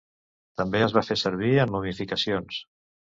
[0.61, 2.59] També es va fer servir en momificacions.